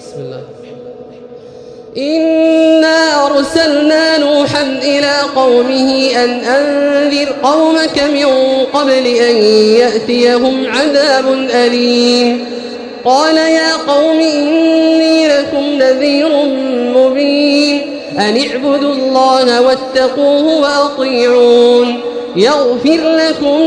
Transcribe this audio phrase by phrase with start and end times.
[0.00, 0.40] بسم الله
[1.96, 8.26] إنا أرسلنا نوحا إلى قومه أن أنذر قومك من
[8.74, 9.36] قبل أن
[9.80, 12.44] يأتيهم عذاب أليم
[13.04, 16.28] قال يا قوم إني لكم نذير
[16.96, 17.80] مبين
[18.18, 21.94] أن اعبدوا الله واتقوه وأطيعون
[22.36, 23.60] يغفر لكم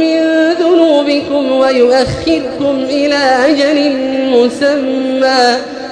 [0.00, 3.96] من ذنوبكم ويؤخركم إلى أجل
[4.30, 5.56] مسمى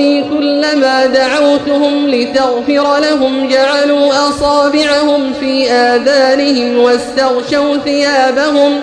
[0.00, 8.80] ذروني كلما دعوتهم لتغفر لهم جعلوا أصابعهم في آذانهم واستغشوا ثيابهم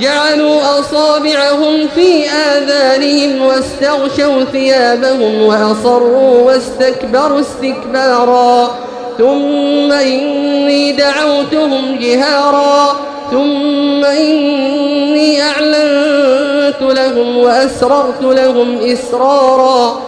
[0.00, 8.76] جعلوا أصابعهم في آذانهم واستغشوا ثيابهم وأصروا واستكبروا استكبارا
[9.18, 13.00] ثم إني دعوتهم جهارا
[13.30, 20.07] ثم إني أعلنت لهم وأسررت لهم إسرارا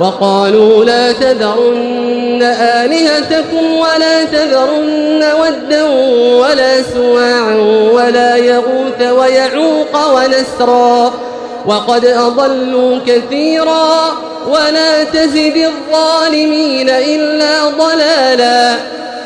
[0.00, 5.84] وقالوا لا تذرن آلهتكم ولا تذرن ودا
[6.36, 7.54] ولا سواعا
[7.92, 11.12] ولا يغوث ويعوق ونسرا
[11.66, 13.94] وقد أضلوا كثيرا
[14.48, 15.56] ولا تزد
[15.92, 18.74] الظالمين إلا ضلالا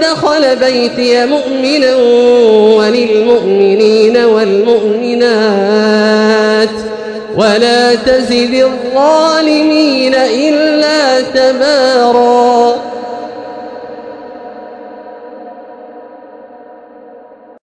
[0.00, 1.96] دخل بيتي مؤمنا
[2.76, 6.70] وللمؤمنين والمؤمنات
[7.36, 10.14] ولا تزد الظالمين
[11.52, 12.39] تبارا